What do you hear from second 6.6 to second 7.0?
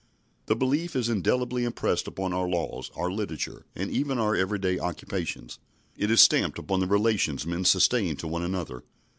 the